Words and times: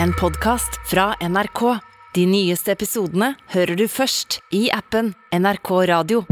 en 0.00 0.12
podkast 0.12 0.80
fra 0.90 1.14
NRK. 1.20 1.78
De 2.14 2.26
nyeste 2.28 2.72
episodene 2.72 3.32
hører 3.52 3.76
du 3.76 3.86
først 3.90 4.40
i 4.54 4.66
appen 4.72 5.12
NRK 5.32 5.70
Radio. 5.90 6.22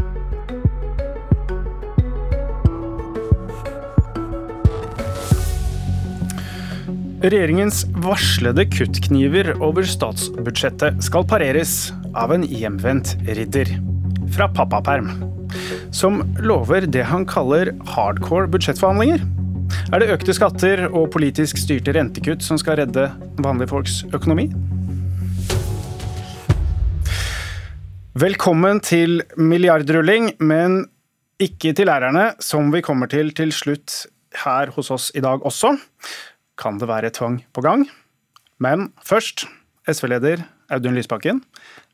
Regjeringens 7.21 7.83
varslede 8.01 8.65
kuttkniver 8.73 9.53
over 9.61 9.85
statsbudsjettet 9.85 11.03
skal 11.05 11.27
pareres 11.29 11.91
av 12.17 12.33
en 12.33 12.47
hjemvendt 12.49 13.13
ridder 13.29 13.75
fra 14.33 14.49
pappaperm, 14.57 15.13
som 15.93 16.23
lover 16.41 16.89
det 16.89 17.05
han 17.11 17.29
kaller 17.29 17.75
hardcore 17.93 18.49
budsjettforhandlinger. 18.53 19.21
Er 19.91 19.99
det 19.99 20.13
økte 20.15 20.31
skatter 20.31 20.85
og 20.87 21.09
politisk 21.11 21.59
styrte 21.59 21.91
rentekutt 21.97 22.45
som 22.47 22.55
skal 22.61 22.77
redde 22.79 23.09
vanlige 23.43 23.73
folks 23.73 23.97
økonomi? 24.15 24.45
Velkommen 28.15 28.79
til 28.87 29.25
milliardrulling, 29.35 30.37
men 30.39 30.85
ikke 31.43 31.73
til 31.75 31.91
lærerne, 31.91 32.37
som 32.39 32.71
vi 32.71 32.85
kommer 32.87 33.11
til 33.11 33.35
til 33.35 33.51
slutt 33.51 34.05
her 34.45 34.71
hos 34.77 34.93
oss 34.95 35.11
i 35.19 35.25
dag 35.27 35.43
også 35.43 35.75
kan 36.55 36.79
det 36.79 36.87
være 36.87 37.11
tvang 37.11 37.41
på 37.51 37.67
gang. 37.67 37.83
Men 38.63 38.93
først, 39.03 39.49
SV-leder 39.91 40.47
Audun 40.71 40.95
Lysbakken, 40.95 41.43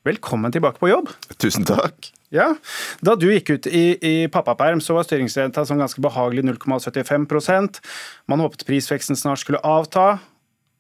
velkommen 0.07 0.55
tilbake 0.55 0.81
på 0.83 0.91
jobb. 0.91 1.11
Tusen 1.43 1.67
takk. 1.67 2.13
Ja, 2.35 2.55
Da 3.01 3.15
du 3.15 3.29
gikk 3.31 3.51
ut 3.55 3.67
i, 3.71 3.97
i 4.03 4.15
pappaperm, 4.33 4.81
så 4.83 4.97
var 4.97 5.07
styringsrenta 5.07 5.65
som 5.67 5.79
ganske 5.79 6.03
behagelig 6.03 6.43
0,75% 6.49 7.81
Man 8.27 8.43
håpet 8.43 8.67
prisveksten 8.67 9.19
snart 9.19 9.45
skulle 9.45 9.63
avta, 9.63 10.19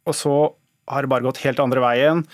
og 0.06 0.14
så 0.14 0.34
har 0.90 1.02
det 1.02 1.10
bare 1.10 1.26
gått 1.26 1.42
helt 1.44 1.62
andre 1.62 1.82
veien. 1.82 2.24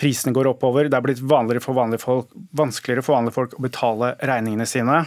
Prisene 0.00 0.34
går 0.34 0.52
oppover, 0.52 0.88
det 0.88 0.96
er 0.96 1.04
blitt 1.04 1.22
vanligere 1.22 1.62
for 1.62 1.78
vanlige 1.78 2.02
folk, 2.02 2.30
vanskeligere 2.56 3.04
for 3.04 3.18
vanlige 3.18 3.36
folk 3.36 3.56
å 3.58 3.64
betale 3.66 4.14
regningene 4.22 4.66
sine. 4.68 5.02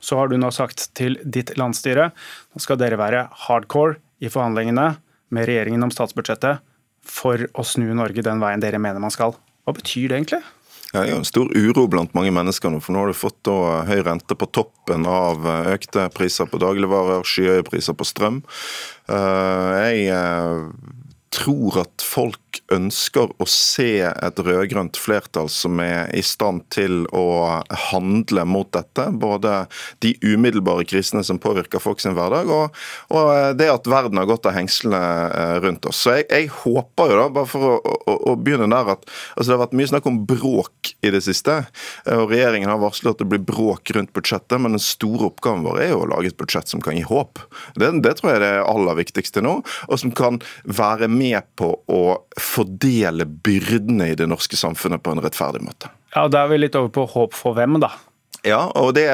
Så 0.00 0.18
har 0.18 0.30
du 0.30 0.36
nå 0.38 0.50
sagt 0.54 0.88
til 0.98 1.18
ditt 1.24 1.54
landsstyre 1.58 2.10
nå 2.12 2.62
skal 2.62 2.78
dere 2.80 2.98
være 3.00 3.26
hardcore 3.46 3.98
i 4.22 4.30
forhandlingene 4.32 4.92
med 5.34 5.48
regjeringen 5.48 5.84
om 5.86 5.92
statsbudsjettet 5.92 6.64
for 7.08 7.48
å 7.54 7.64
snu 7.66 7.90
Norge 7.96 8.24
den 8.24 8.40
veien 8.42 8.62
dere 8.62 8.80
mener 8.82 9.02
man 9.02 9.14
skal. 9.14 9.36
Hva 9.68 9.74
betyr 9.76 10.08
det 10.08 10.16
egentlig? 10.16 10.40
Det 10.88 10.96
er 10.96 11.10
jo 11.10 11.18
en 11.20 11.26
stor 11.28 11.50
uro 11.52 11.82
blant 11.92 12.14
mange 12.16 12.30
mennesker 12.32 12.72
nå, 12.72 12.78
for 12.80 12.96
nå 12.96 13.02
har 13.02 13.10
du 13.12 13.16
fått 13.20 13.36
da 13.44 13.82
høy 13.84 13.98
rente 14.06 14.32
på 14.32 14.46
toppen 14.56 15.04
av 15.04 15.44
økte 15.68 16.06
priser 16.16 16.48
på 16.48 16.56
dagligvarer, 16.62 17.20
skyhøye 17.28 17.66
priser 17.68 17.92
på 17.92 18.06
strøm. 18.08 18.38
Jeg 19.12 20.08
tror 21.36 21.82
at 21.84 22.00
folk 22.00 22.47
ønsker 22.72 23.30
å 23.40 23.46
se 23.48 24.02
et 24.08 24.40
rød-grønt 24.44 24.98
flertall 25.00 25.48
som 25.52 25.80
er 25.82 26.08
i 26.16 26.22
stand 26.24 26.64
til 26.74 27.04
å 27.16 27.26
handle 27.90 28.44
mot 28.48 28.70
dette. 28.74 29.08
Både 29.12 29.66
de 30.04 30.14
umiddelbare 30.22 30.86
krisene 30.88 31.24
som 31.26 31.40
påvirker 31.42 31.82
folk 31.82 32.02
sin 32.02 32.16
hverdag, 32.16 32.50
og, 32.52 32.76
og 33.14 33.58
det 33.58 33.70
at 33.72 33.88
verden 33.90 34.20
har 34.20 34.28
gått 34.28 34.48
av 34.48 34.56
hengslene 34.56 35.58
rundt 35.64 35.88
oss. 35.88 36.02
Så 36.04 36.18
jeg, 36.18 36.28
jeg 36.32 36.50
håper 36.60 37.12
jo 37.12 37.20
da, 37.22 37.28
bare 37.38 37.50
for 37.50 37.68
å, 37.72 37.74
å, 37.82 38.16
å 38.32 38.36
begynne 38.40 38.70
der, 38.72 38.94
at 38.96 39.06
altså 39.34 39.48
det 39.48 39.56
har 39.56 39.64
vært 39.66 39.78
mye 39.80 39.92
snakk 39.92 40.08
om 40.10 40.20
bråk 40.28 40.92
i 41.04 41.12
det 41.14 41.22
siste. 41.26 41.60
og 42.14 42.32
Regjeringen 42.32 42.70
har 42.72 42.80
varslet 42.82 43.14
at 43.14 43.22
det 43.22 43.28
blir 43.32 43.44
bråk 43.44 43.94
rundt 43.96 44.14
budsjettet, 44.16 44.58
men 44.60 44.76
den 44.76 44.84
store 44.84 45.30
oppgaven 45.30 45.66
vår 45.66 45.82
er 45.84 45.92
jo 45.94 46.02
å 46.04 46.10
lage 46.14 46.32
et 46.32 46.40
budsjett 46.40 46.70
som 46.70 46.82
kan 46.84 46.96
gi 46.98 47.04
håp. 47.08 47.42
Det, 47.78 47.90
det 48.04 48.16
tror 48.18 48.32
jeg 48.32 48.40
er 48.40 48.46
det 48.46 48.54
aller 48.68 48.98
viktigste 48.98 49.44
nå, 49.44 49.58
og 49.88 50.00
som 50.00 50.14
kan 50.14 50.40
være 50.64 51.08
med 51.10 51.42
på 51.58 51.72
å 51.88 52.02
fordele 52.42 53.26
byrdene 53.26 54.10
i 54.12 54.18
det 54.18 54.28
norske 54.30 54.58
samfunnet 54.58 55.02
på 55.04 55.14
en 55.14 55.22
rettferdig 55.24 55.62
måte. 55.64 55.90
Ja, 56.14 56.24
og 56.24 56.32
Da 56.32 56.44
er 56.44 56.52
vi 56.52 56.60
litt 56.62 56.76
over 56.78 56.92
på 56.92 57.06
håp 57.12 57.36
for 57.36 57.58
hvem, 57.58 57.78
da? 57.82 57.92
Ja, 58.46 58.60
og 58.78 58.92
det, 58.94 59.08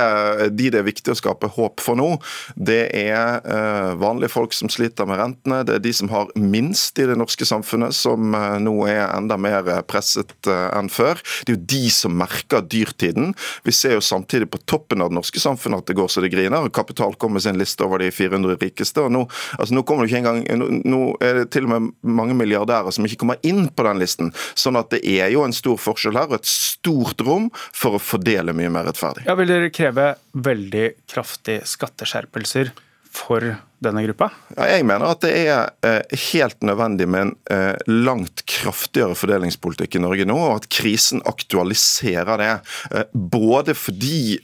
de 0.52 0.68
det 0.74 0.80
er 0.80 0.86
viktig 0.86 1.14
å 1.14 1.16
skape 1.16 1.48
håp 1.54 1.80
for 1.82 1.96
nå, 1.96 2.08
det 2.54 2.90
er 2.92 3.40
eh, 3.40 3.92
vanlige 4.00 4.32
folk 4.34 4.52
som 4.56 4.68
sliter 4.72 5.08
med 5.08 5.20
rentene. 5.20 5.62
Det 5.64 5.78
er 5.78 5.84
de 5.84 5.92
som 5.96 6.10
har 6.12 6.32
minst 6.36 6.98
i 7.00 7.06
det 7.08 7.16
norske 7.18 7.46
samfunnet, 7.48 7.96
som 7.96 8.34
eh, 8.36 8.58
nå 8.62 8.74
er 8.90 9.06
enda 9.06 9.38
mer 9.40 9.70
presset 9.88 10.34
eh, 10.50 10.68
enn 10.76 10.90
før. 10.92 11.20
Det 11.44 11.54
er 11.54 11.56
jo 11.56 11.64
de 11.74 11.82
som 11.94 12.16
merker 12.18 12.64
dyrtiden. 12.68 13.32
Vi 13.64 13.74
ser 13.74 13.96
jo 13.96 14.04
samtidig 14.04 14.50
på 14.52 14.60
toppen 14.68 15.04
av 15.04 15.12
det 15.12 15.18
norske 15.18 15.40
samfunnet 15.42 15.84
at 15.84 15.92
det 15.92 15.98
går 15.98 16.10
så 16.12 16.24
det 16.24 16.32
griner. 16.34 16.68
Kapital 16.74 17.16
kommer 17.16 17.38
med 17.40 17.46
sin 17.46 17.58
liste 17.60 17.86
over 17.86 18.02
de 18.02 18.10
400 18.14 18.58
rikeste. 18.60 19.06
og 19.06 19.12
Nå, 19.14 19.24
altså 19.58 19.78
nå 19.78 19.84
det 19.84 20.10
ikke 20.10 20.20
engang, 20.20 20.42
nå 20.84 21.02
er 21.24 21.40
det 21.40 21.48
til 21.54 21.68
og 21.68 21.74
med 21.74 21.92
mange 22.04 22.36
milliardærer 22.36 22.92
som 22.94 23.06
ikke 23.06 23.22
kommer 23.24 23.40
inn 23.46 23.68
på 23.72 23.86
den 23.86 24.02
listen. 24.02 24.32
Sånn 24.58 24.78
at 24.80 24.92
det 24.92 25.00
er 25.08 25.32
jo 25.32 25.44
en 25.46 25.54
stor 25.56 25.80
forskjell 25.80 26.18
her, 26.18 26.28
og 26.30 26.40
et 26.40 26.50
stort 26.50 27.24
rom 27.24 27.50
for 27.72 27.96
å 27.96 28.02
fordele 28.02 28.54
mye 28.56 28.72
mer 28.72 28.88
rettferdig. 28.90 29.23
Ja, 29.24 29.32
Vil 29.38 29.48
dere 29.48 29.70
kreve 29.72 30.10
veldig 30.36 30.88
kraftige 31.08 31.64
skatteskjerpelser 31.64 32.74
for 33.08 33.54
denne 33.82 34.02
gruppa? 34.06 34.30
Ja, 34.54 34.66
jeg 34.70 34.86
mener 34.86 35.12
at 35.12 35.22
det 35.24 35.32
er 35.34 35.72
eh, 35.86 36.16
helt 36.30 36.62
nødvendig 36.64 37.06
med 37.10 37.26
en 37.26 37.32
eh, 37.52 37.74
langt 37.90 38.44
kraftigere 38.50 39.16
fordelingspolitikk 39.18 39.98
i 39.98 40.02
Norge 40.04 40.26
nå, 40.28 40.36
og 40.36 40.60
at 40.60 40.68
krisen 40.72 41.22
aktualiserer 41.28 42.40
det. 42.40 42.50
Eh, 42.94 43.06
både 43.14 43.74
fordi 43.76 44.38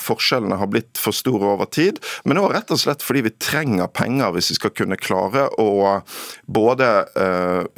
forskjellene 0.00 0.56
har 0.60 0.68
blitt 0.70 0.98
for 1.00 1.14
store 1.16 1.52
over 1.54 1.68
tid, 1.70 1.98
men 2.24 2.40
også 2.40 2.52
rett 2.54 2.72
og 2.74 2.80
slett 2.82 3.04
fordi 3.04 3.24
vi 3.26 3.34
trenger 3.42 3.90
penger 3.92 4.32
hvis 4.34 4.50
vi 4.52 4.58
skal 4.58 4.72
kunne 4.76 4.98
klare 5.00 5.46
å 5.60 5.68
både 6.50 6.88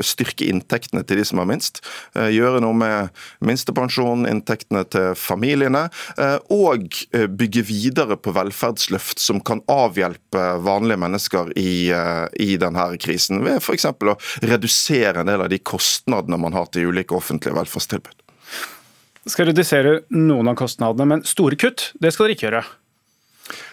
styrke 0.05 0.47
inntektene 0.49 1.03
til 1.07 1.21
de 1.21 1.27
som 1.27 1.41
har 1.43 1.49
minst, 1.49 1.83
gjøre 2.15 2.63
noe 2.65 2.77
med 2.77 3.23
minstepensjon, 3.45 4.27
inntektene 4.29 4.85
til 4.93 5.17
familiene, 5.19 5.85
og 6.53 6.89
bygge 7.11 7.65
videre 7.69 8.19
på 8.21 8.35
velferdsløft 8.37 9.23
som 9.23 9.43
kan 9.45 9.63
avhjelpe 9.73 10.47
vanlige 10.67 10.92
mennesker 11.01 11.53
i, 11.59 11.91
eh, 11.95 12.27
i 12.43 12.57
denne 12.61 12.89
krisen, 13.03 13.43
ved 13.45 13.61
f.eks. 13.63 13.87
å 13.87 14.17
redusere 14.43 15.23
en 15.23 15.31
del 15.31 15.45
av 15.45 15.51
de 15.53 15.59
kostnadene 15.59 16.41
man 16.41 16.57
har 16.57 16.69
til 16.73 16.93
ulike 16.93 17.17
offentlige 17.17 17.57
velferdstilbud. 17.57 18.19
Skal 19.31 19.53
redusere 19.53 20.01
noen 20.11 20.51
av 20.51 20.59
kostnadene, 20.59 21.07
men 21.07 21.27
store 21.29 21.59
kutt 21.61 21.93
det 22.03 22.11
skal 22.15 22.27
dere 22.27 22.37
ikke 22.37 22.49
gjøre? 22.49 22.65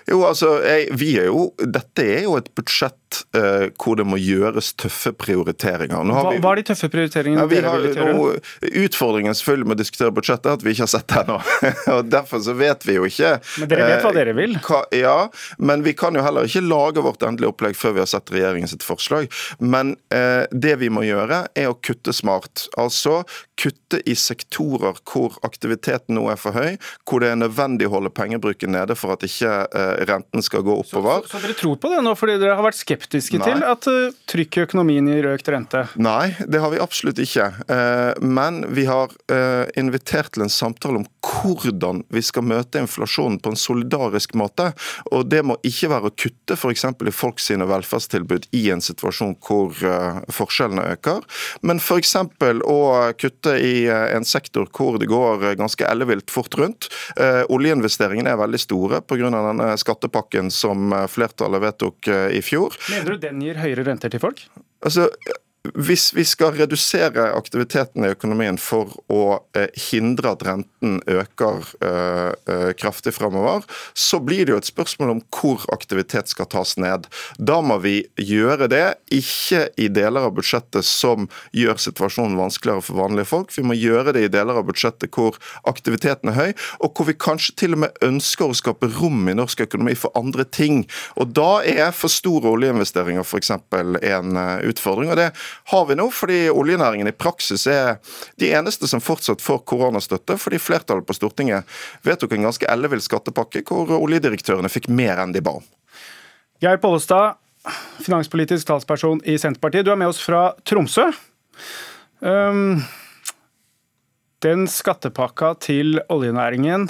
Jo, 0.10 0.24
altså, 0.26 0.56
jeg, 0.66 0.88
vi 0.98 1.12
er 1.22 1.30
jo, 1.30 1.50
Dette 1.60 2.06
er 2.06 2.24
jo 2.26 2.36
et 2.40 2.50
budsjett 2.58 3.20
uh, 3.38 3.68
hvor 3.80 3.98
det 4.00 4.06
må 4.08 4.18
gjøres 4.22 4.72
tøffe 4.80 5.12
prioriteringer. 5.18 6.02
Hva, 6.10 6.24
vi, 6.34 6.42
hva, 6.42 6.54
er 6.54 6.62
de 6.62 6.66
tøffe 6.72 6.90
prioriteringene 6.94 7.46
ja, 7.46 7.50
dere 7.52 7.74
vil 7.76 7.98
gjøre? 7.98 8.42
Utfordringen 8.86 9.38
selvfølgelig 9.38 9.70
med 9.70 9.78
å 9.78 9.82
diskutere 9.82 10.16
budsjettet 10.16 10.52
er 10.52 10.58
at 10.58 10.66
vi 10.66 10.74
ikke 10.74 10.86
har 10.86 10.92
sett 10.94 11.08
det 11.12 11.22
ennå. 11.24 11.40
og 11.96 12.10
Derfor 12.10 12.44
så 12.46 12.56
vet 12.58 12.86
vi 12.88 12.98
jo 12.98 13.06
ikke 13.10 13.36
Men 13.62 13.72
dere 13.72 13.90
vet 13.92 14.06
hva 14.06 14.14
dere 14.16 14.36
vil? 14.38 14.58
Eh, 14.58 14.70
hva, 14.70 14.82
ja, 14.96 15.18
men 15.62 15.86
vi 15.86 15.96
kan 15.98 16.18
jo 16.18 16.26
heller 16.26 16.50
ikke 16.50 16.66
lage 16.66 17.06
vårt 17.06 17.26
endelige 17.26 17.54
opplegg 17.54 17.78
før 17.78 17.98
vi 17.98 18.04
har 18.04 18.10
sett 18.10 18.34
regjeringens 18.34 18.78
forslag. 18.86 19.30
Men 19.62 19.96
uh, 20.16 20.46
det 20.52 20.78
vi 20.82 20.92
må 20.94 21.06
gjøre, 21.06 21.44
er 21.58 21.70
å 21.70 21.78
kutte 21.78 22.14
smart. 22.16 22.68
Altså 22.80 23.22
kutte 23.60 24.00
i 24.06 24.16
sektorer 24.16 24.98
hvor 25.10 25.36
aktiviteten 25.46 26.16
nå 26.16 26.26
er 26.32 26.40
for 26.40 26.56
høy, 26.56 26.78
hvor 27.08 27.24
det 27.24 27.34
er 27.34 27.40
nødvendig 27.40 27.90
å 27.90 27.96
holde 27.98 28.12
pengebruken 28.16 28.74
nede 28.76 28.96
for 29.00 29.16
at 29.16 29.26
ikke 29.26 29.52
eh, 29.68 30.04
renten 30.10 30.44
skal 30.46 30.64
gå 30.66 30.78
oppover. 30.84 31.26
Så, 31.26 31.34
så, 31.34 31.38
så, 31.38 31.44
dere 31.46 31.58
tror 31.60 31.80
på 31.82 31.92
det 31.92 32.02
nå, 32.06 32.16
fordi 32.20 32.38
dere 32.42 32.58
har 32.58 32.66
vært 32.66 32.80
skeptiske 32.80 33.42
Nei. 33.42 33.50
til 33.50 33.66
at 33.68 33.90
uh, 33.92 34.16
trykk 34.30 34.60
i 34.60 34.64
økonomien 34.68 35.10
gir 35.12 35.30
økt 35.34 35.52
rente? 35.52 35.84
Nei, 36.00 36.32
det 36.48 36.62
har 36.64 36.74
vi 36.74 36.82
absolutt 36.84 37.20
ikke. 37.24 37.50
Uh, 37.70 38.14
men 38.24 38.64
vi 38.76 38.88
har 38.90 39.12
invitert 39.78 40.32
til 40.34 40.44
en 40.44 40.52
samtale 40.52 41.00
om 41.02 41.06
hvordan 41.26 42.02
vi 42.14 42.22
skal 42.26 42.46
møte 42.48 42.80
inflasjonen 42.82 43.38
på 43.42 43.52
en 43.52 43.60
solidarisk 43.60 44.34
måte. 44.40 44.70
Og 45.14 45.28
det 45.30 45.42
må 45.46 45.58
ikke 45.66 45.90
være 45.92 46.10
å 46.10 46.16
kutte 46.16 46.56
f.eks. 46.58 46.86
i 46.86 47.14
folks 47.14 47.50
velferdstilbud 47.50 48.48
i 48.58 48.64
en 48.74 48.84
situasjon 48.84 49.36
hvor 49.46 49.76
forskjellene 50.34 50.86
øker, 50.96 51.26
men 51.66 51.82
f.eks. 51.82 52.16
å 52.20 52.80
kutte 53.20 53.49
i 53.58 53.88
en 53.90 54.28
sektor 54.28 54.68
hvor 54.76 55.00
det 55.02 55.10
går 55.10 55.56
ganske 55.60 55.86
ellevilt 55.88 56.32
fort 56.32 56.54
rundt. 56.60 56.90
Oljeinvesteringene 57.50 58.34
er 58.34 58.40
veldig 58.40 58.60
store 58.62 59.02
pga. 59.02 59.30
denne 59.34 59.74
skattepakken 59.80 60.52
som 60.54 60.94
eh, 60.94 61.08
flertallet 61.12 61.64
vedtok 61.64 62.08
eh, 62.08 62.38
i 62.38 62.42
fjor. 62.46 62.76
Mener 62.92 63.16
du 63.16 63.28
den 63.28 63.44
gir 63.44 63.60
høyere 63.62 63.86
renter 63.88 64.12
til 64.12 64.22
folk? 64.24 64.44
Altså, 64.86 65.10
hvis 65.68 66.14
vi 66.16 66.24
skal 66.24 66.54
redusere 66.56 67.34
aktiviteten 67.36 68.06
i 68.06 68.14
økonomien 68.14 68.56
for 68.62 68.94
å 69.12 69.42
eh, 69.58 69.68
hindre 69.90 70.32
at 70.32 70.44
renten 70.48 71.02
øker 71.04 71.66
eh, 71.84 72.30
eh, 72.48 72.70
kraftig 72.80 73.12
fremover, 73.18 73.66
så 73.92 74.22
blir 74.24 74.48
det 74.48 74.54
jo 74.54 74.60
et 74.62 74.70
spørsmål 74.70 75.12
om 75.18 75.22
hvor 75.36 75.66
aktivitet 75.76 76.32
skal 76.32 76.48
tas 76.48 76.78
ned. 76.80 77.10
Da 77.36 77.60
må 77.60 77.76
vi 77.84 77.98
gjøre 78.16 78.70
det, 78.72 78.86
ikke 79.12 79.66
i 79.76 79.90
deler 79.92 80.30
av 80.30 80.38
budsjettet 80.38 80.88
som 80.88 81.28
gjør 81.52 81.82
situasjonen 81.84 82.40
vanskeligere 82.40 82.86
for 82.88 83.02
vanlige 83.02 83.28
folk. 83.34 83.52
Vi 83.52 83.66
må 83.68 83.76
gjøre 83.76 84.16
det 84.16 84.26
i 84.30 84.32
deler 84.32 84.62
av 84.62 84.70
budsjettet 84.70 85.12
hvor 85.12 85.36
aktiviteten 85.68 86.32
er 86.32 86.40
høy, 86.40 86.50
og 86.80 86.96
hvor 86.96 87.12
vi 87.12 87.18
kanskje 87.20 87.58
til 87.60 87.76
og 87.76 87.84
med 87.84 88.02
ønsker 88.06 88.48
å 88.48 88.56
skape 88.56 88.88
rom 88.96 89.28
i 89.28 89.36
norsk 89.36 89.68
økonomi 89.68 89.98
for 90.00 90.16
andre 90.16 90.48
ting. 90.48 90.86
Og 91.20 91.36
Da 91.36 91.60
er 91.68 91.92
for 91.96 92.12
store 92.12 92.56
oljeinvesteringer 92.56 93.28
f.eks. 93.28 93.52
en 93.52 94.44
utfordring. 94.64 95.12
og 95.12 95.20
det 95.20 95.30
har 95.72 95.86
vi 95.90 95.98
nå, 96.00 96.08
fordi 96.14 96.40
oljenæringen 96.52 97.10
i 97.10 97.16
praksis 97.16 97.66
er 97.70 97.98
de 98.42 98.52
eneste 98.56 98.88
som 98.90 99.04
fortsatt 99.04 99.44
får 99.44 99.64
koronastøtte, 99.70 100.38
fordi 100.40 100.62
flertallet 100.62 101.08
på 101.08 101.16
Stortinget 101.18 101.68
vedtok 102.08 102.36
en 102.36 102.50
ganske 102.50 102.70
ellevill 102.70 103.04
skattepakke 103.04 103.64
hvor 103.68 103.96
oljedirektørene 104.00 104.72
fikk 104.72 104.90
mer 104.94 105.22
enn 105.24 105.36
de 105.36 105.44
ba 105.46 105.58
om. 105.60 105.68
Geir 106.60 106.80
Pollestad, 106.84 107.40
finanspolitisk 108.04 108.68
talsperson 108.68 109.22
i 109.26 109.38
Senterpartiet. 109.40 109.86
Du 109.88 109.94
er 109.94 110.00
med 110.00 110.12
oss 110.12 110.22
fra 110.24 110.50
Tromsø. 110.68 111.10
Um, 112.20 112.82
den 114.44 114.68
skattepakka 114.72 115.54
til 115.64 116.02
oljenæringen 116.12 116.90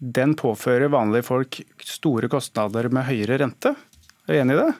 den 0.00 0.32
påfører 0.36 0.88
vanlige 0.88 1.26
folk 1.28 1.58
store 1.84 2.28
kostnader 2.32 2.88
med 2.92 3.04
høyere 3.04 3.36
rente. 3.42 3.74
Er 4.24 4.32
du 4.32 4.40
enig 4.40 4.56
i 4.56 4.60
det? 4.62 4.70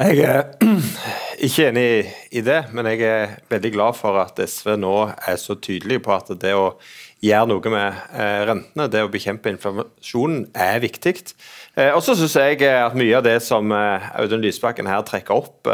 Jeg 0.00 0.22
er 0.24 0.46
ikke 1.44 1.66
enig 1.68 1.88
i 2.32 2.40
det, 2.40 2.60
men 2.72 2.86
jeg 2.88 3.02
er 3.04 3.32
veldig 3.52 3.70
glad 3.74 3.96
for 3.98 4.16
at 4.16 4.38
SV 4.40 4.78
nå 4.80 4.94
er 5.12 5.36
så 5.36 5.58
tydelig 5.60 5.98
på 6.06 6.14
at 6.14 6.30
det 6.40 6.54
å 6.56 6.70
gjøre 7.20 7.50
noe 7.50 7.72
med 7.74 7.98
eh, 8.16 8.38
rentene, 8.48 8.86
det 8.88 9.02
å 9.04 9.10
bekjempe 9.12 9.52
inflasjonen, 9.52 10.46
er 10.56 10.80
viktig. 10.80 11.12
Eh, 11.76 11.90
og 11.92 12.00
så 12.06 12.14
syns 12.16 12.38
jeg 12.40 12.62
at 12.70 12.96
mye 12.96 13.18
av 13.18 13.26
det 13.26 13.36
som 13.44 13.68
eh, 13.76 14.06
Audun 14.22 14.40
Lysbakken 14.40 14.88
her 14.88 15.04
trekker 15.04 15.36
opp, 15.36 15.68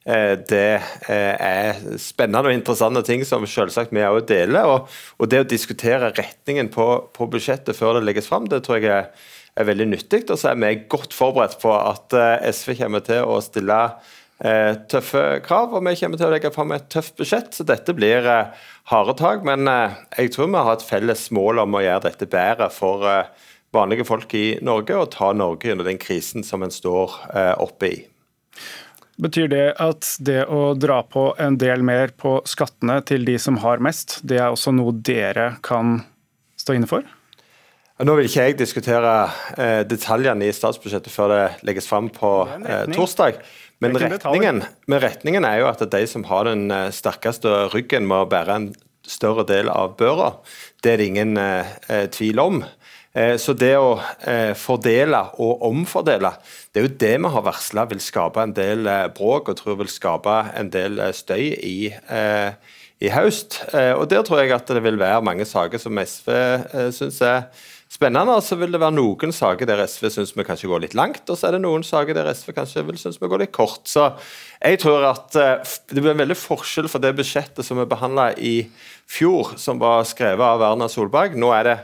det 0.00 0.80
er 1.12 1.82
spennende 2.00 2.48
og 2.48 2.56
interessante 2.56 3.02
ting 3.04 3.20
som 3.28 3.44
selvsagt 3.46 3.92
vi 3.92 4.00
òg 4.00 4.22
deler. 4.30 4.86
Og, 5.20 5.26
det 5.28 5.42
å 5.42 5.46
diskutere 5.46 6.08
retningen 6.16 6.72
på, 6.72 6.86
budsjettet 7.20 7.76
før 7.76 7.98
det 7.98 8.06
legges 8.08 8.30
fram, 8.30 8.48
det 8.48 8.62
tror 8.64 8.80
jeg 8.80 8.88
er, 8.96 9.12
er 9.58 9.68
veldig 9.68 9.90
nyttig. 9.92 10.24
Og 10.30 10.38
så 10.40 10.52
er 10.52 10.60
vi 10.60 10.72
godt 10.90 11.14
forberedt 11.16 11.58
på 11.62 11.72
at 11.74 12.16
eh, 12.16 12.48
SV 12.52 12.76
kommer 12.82 13.04
til 13.06 13.26
å 13.26 13.38
stille 13.44 13.78
eh, 14.44 14.74
tøffe 14.90 15.24
krav, 15.46 15.74
og 15.74 15.86
vi 15.86 15.96
kommer 16.00 16.20
til 16.20 16.28
å 16.28 16.34
legge 16.34 16.52
fram 16.54 16.74
et 16.76 16.90
tøft 16.92 17.16
budsjett. 17.20 17.52
Så 17.56 17.66
dette 17.68 17.94
blir 17.96 18.26
eh, 18.26 18.68
harde 18.92 19.16
tak. 19.20 19.44
Men 19.46 19.70
eh, 19.70 19.98
jeg 20.18 20.34
tror 20.36 20.52
vi 20.52 20.66
har 20.68 20.76
et 20.76 20.86
felles 20.86 21.28
mål 21.36 21.64
om 21.64 21.78
å 21.78 21.84
gjøre 21.84 22.06
dette 22.10 22.30
bedre 22.30 22.70
for 22.74 23.06
vanlige 23.70 24.06
folk 24.08 24.32
i 24.34 24.46
Norge, 24.66 24.96
og 24.98 25.12
ta 25.14 25.30
Norge 25.36 25.70
under 25.70 25.86
den 25.86 26.00
krisen 26.02 26.42
som 26.42 26.64
en 26.66 26.72
står 26.74 27.12
oppe 27.62 27.86
i. 27.86 27.98
Betyr 29.20 29.50
det 29.52 29.66
at 29.82 30.08
det 30.24 30.46
å 30.48 30.72
dra 30.74 31.02
på 31.04 31.28
en 31.38 31.58
del 31.60 31.84
mer 31.86 32.10
på 32.16 32.38
skattene 32.48 32.98
til 33.06 33.26
de 33.28 33.36
som 33.38 33.60
har 33.62 33.82
mest, 33.84 34.18
det 34.24 34.40
er 34.40 34.48
også 34.48 34.72
noe 34.74 34.96
dere 34.96 35.52
kan 35.62 36.00
stå 36.58 36.78
inne 36.78 36.88
for? 36.90 37.04
Nå 38.00 38.14
vil 38.16 38.28
ikke 38.30 38.44
jeg 38.48 38.56
diskutere 38.56 39.14
eh, 39.60 39.82
detaljene 39.84 40.46
i 40.48 40.54
statsbudsjettet 40.56 41.12
før 41.12 41.34
det 41.34 41.42
legges 41.68 41.88
fram 41.90 42.08
på 42.12 42.30
eh, 42.64 42.86
torsdag. 42.94 43.40
Men 43.80 43.96
retningen, 44.00 44.62
men 44.88 45.02
retningen, 45.02 45.44
er 45.44 45.60
jo 45.60 45.68
at 45.68 45.82
de 45.92 46.00
som 46.08 46.24
har 46.28 46.48
den 46.48 46.70
eh, 46.72 46.88
sterkeste 46.96 47.68
ryggen, 47.74 48.08
må 48.08 48.22
bære 48.28 48.56
en 48.56 48.70
større 49.06 49.44
del 49.48 49.70
av 49.72 49.96
børa. 50.00 50.34
Det 50.82 50.94
er 50.94 51.00
det 51.00 51.08
ingen 51.10 51.36
eh, 51.40 51.72
eh, 51.88 52.06
tvil 52.12 52.40
om. 52.40 52.60
Eh, 53.12 53.34
så 53.42 53.54
det 53.58 53.72
å 53.76 53.98
fordele 54.56 55.22
og 55.42 55.64
omfordele, 55.66 56.30
det 56.70 56.80
er 56.80 56.86
jo 56.86 56.98
det 57.02 57.14
vi 57.18 57.32
har 57.34 57.44
varsla 57.46 57.84
vil 57.90 58.02
skape 58.04 58.44
en 58.44 58.54
del 58.56 58.88
bråk 59.16 59.50
og 59.50 59.58
tror 59.58 59.80
vil 59.82 59.90
skape 59.90 60.36
en 60.56 60.70
del 60.72 61.02
støy 61.16 61.50
i, 61.58 61.90
i 61.90 63.10
høst. 63.10 63.58
Og 63.74 64.06
Der 64.12 64.22
tror 64.22 64.44
jeg 64.44 64.54
at 64.54 64.70
det 64.70 64.84
vil 64.84 65.00
være 65.00 65.26
mange 65.26 65.44
saker 65.48 65.82
som 65.82 65.98
SV 65.98 66.30
syns 66.94 67.20
er 67.26 67.50
spennende. 67.90 68.36
Og 68.38 68.44
så 68.46 68.58
vil 68.60 68.72
det 68.72 68.80
være 68.82 68.96
noen 68.96 69.34
saker 69.34 69.68
der 69.68 69.84
SV 69.86 70.08
syns 70.14 70.34
vi 70.36 70.46
kanskje 70.46 70.70
går 70.70 70.84
litt 70.86 70.96
langt, 70.98 71.22
og 71.26 71.38
så 71.38 71.48
er 71.48 71.56
det 71.56 71.64
noen 71.64 71.84
saker 71.86 72.16
der 72.16 72.30
SV 72.32 72.54
kanskje 72.56 72.86
vil 72.88 73.00
synes 73.00 73.20
vi 73.20 73.30
går 73.30 73.44
litt 73.44 73.54
kort. 73.56 73.82
Så 73.90 74.12
jeg 74.60 74.82
tror 74.82 75.08
at 75.10 75.34
det 75.34 76.00
blir 76.00 76.14
en 76.14 76.24
veldig 76.24 76.38
forskjell 76.38 76.90
for 76.92 77.02
det 77.02 77.16
budsjettet 77.18 77.66
som 77.66 77.80
vi 77.80 77.88
behandla 77.90 78.30
i 78.38 78.56
fjor, 79.10 79.56
som 79.58 79.82
var 79.82 80.06
skrevet 80.08 80.46
av 80.46 80.62
Erna 80.72 80.90
Solberg. 80.90 81.34
Nå 81.38 81.50
er 81.56 81.66
det 81.66 81.78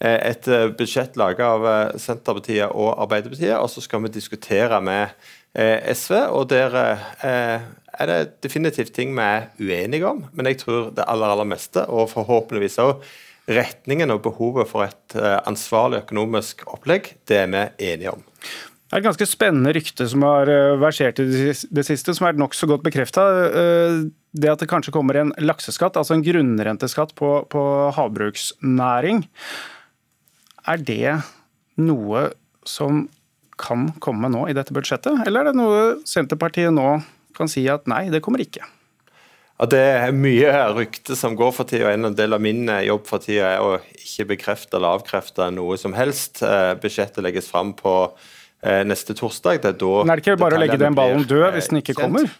Eh, 0.00 0.16
et 0.30 0.48
eh, 0.48 0.70
budsjett 0.72 1.16
laget 1.20 1.44
av 1.44 1.66
eh, 1.68 1.98
Senterpartiet 2.00 2.72
og 2.72 2.94
Arbeiderpartiet, 3.04 3.58
og 3.60 3.68
så 3.68 3.82
skal 3.84 4.06
vi 4.06 4.14
diskutere 4.14 4.80
med 4.80 5.12
SV. 5.50 6.14
og 6.30 6.44
Der 6.48 6.74
er 6.78 8.06
det 8.06 8.40
definitivt 8.40 8.92
ting 8.94 9.10
vi 9.16 9.24
er 9.24 9.48
uenige 9.58 10.06
om, 10.06 10.20
men 10.32 10.46
jeg 10.46 10.60
tror 10.60 10.92
det 10.94 11.04
aller, 11.10 11.26
aller 11.26 11.48
meste, 11.50 11.82
og 11.90 12.06
forhåpentligvis 12.12 12.78
òg 12.78 13.02
retningen 13.48 14.12
og 14.12 14.24
behovet 14.24 14.68
for 14.70 14.86
et 14.86 15.16
ansvarlig 15.48 16.02
økonomisk 16.04 16.66
opplegg, 16.70 17.14
det 17.30 17.38
er 17.44 17.48
vi 17.52 17.92
enige 17.92 18.12
om. 18.12 18.26
Det 18.90 18.96
er 18.96 19.02
et 19.04 19.06
ganske 19.06 19.26
spennende 19.30 19.70
rykte 19.76 20.06
som 20.10 20.24
har 20.26 20.50
versert 20.82 21.20
i 21.22 21.26
det 21.46 21.84
siste, 21.86 22.14
som 22.16 22.26
er 22.26 22.38
nokså 22.38 22.66
godt 22.66 22.82
bekrefta. 22.82 23.22
Det 24.34 24.50
at 24.50 24.62
det 24.62 24.66
kanskje 24.70 24.94
kommer 24.94 25.20
en 25.20 25.30
lakseskatt, 25.38 25.94
altså 25.94 26.16
en 26.16 26.24
grunnrenteskatt 26.26 27.14
på, 27.18 27.30
på 27.54 27.62
havbruksnæring. 27.94 29.22
Er 30.66 30.82
det 30.82 31.20
noe 31.78 32.26
som 32.66 33.04
kan 33.60 33.92
komme 34.02 34.30
nå 34.32 34.48
i 34.50 34.56
dette 34.56 34.74
budsjettet, 34.74 35.22
eller 35.26 35.44
er 35.44 35.52
det 35.52 35.58
noe 35.60 35.80
Senterpartiet 36.08 36.74
nå 36.74 36.98
kan 37.36 37.50
si 37.50 37.66
at 37.70 37.86
nei, 37.90 38.08
det 38.10 38.22
kommer 38.24 38.42
ikke? 38.42 38.66
Ja, 39.60 39.66
Det 39.68 39.80
er 39.84 40.14
mye 40.16 40.52
rykte 40.72 41.12
som 41.18 41.34
går 41.36 41.50
for 41.52 41.68
tida. 41.68 41.92
En 41.92 42.14
del 42.16 42.32
av 42.32 42.40
min 42.40 42.64
eh, 42.72 42.86
jobb 42.88 43.04
for 43.10 43.20
tida 43.20 43.58
er 43.58 43.60
å 43.60 43.74
ikke 43.92 44.30
bekrefte 44.32 44.78
eller 44.78 44.96
avkrefte 44.96 45.50
noe 45.52 45.76
som 45.80 45.92
helst. 45.92 46.40
Eh, 46.40 46.72
budsjettet 46.80 47.20
legges 47.26 47.50
fram 47.52 47.74
på 47.76 47.92
eh, 48.64 48.80
neste 48.88 49.12
torsdag. 49.18 49.60
Det 49.60 49.74
er 49.74 49.82
da 49.82 49.98
Men 50.00 50.14
er 50.14 50.22
det 50.22 50.24
ikke 50.24 50.40
bare 50.40 50.56
å 50.56 50.62
legge 50.64 50.80
den 50.80 50.96
ballen 50.96 51.28
død 51.28 51.50
hvis 51.58 51.68
den 51.68 51.82
ikke 51.82 51.98
kommer? 51.98 52.32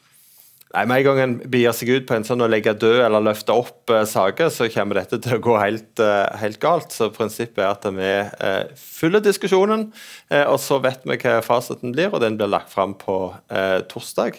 Nei, 0.70 0.86
Med 0.86 1.00
en 1.02 1.04
gang 1.10 1.20
en 1.20 1.36
bier 1.50 1.76
seg 1.76 1.90
ut 1.90 2.08
på 2.08 2.14
en 2.14 2.24
sånn 2.24 2.46
å 2.46 2.48
legge 2.48 2.72
død 2.78 3.02
eller 3.02 3.24
løfte 3.26 3.52
opp 3.52 3.90
uh, 3.90 4.04
saker, 4.06 4.52
så 4.54 4.70
kommer 4.70 5.00
dette 5.00 5.18
til 5.18 5.34
å 5.36 5.42
gå 5.42 5.56
helt, 5.58 5.92
uh, 5.98 6.30
helt 6.38 6.60
galt. 6.62 6.94
Så 6.94 7.10
prinsippet 7.10 7.58
er 7.58 7.72
at 7.72 7.88
vi 7.90 8.12
uh, 8.22 8.70
følger 8.78 9.24
diskusjonen, 9.24 9.88
og 10.46 10.58
så 10.62 10.78
vet 10.80 11.02
vi 11.02 11.18
hva 11.18 11.40
fasiten 11.42 11.90
blir, 11.90 12.14
og 12.14 12.22
den 12.22 12.38
blir 12.38 12.48
lagt 12.54 12.70
fram 12.70 12.94
på 12.94 13.18
torsdag. 13.90 14.38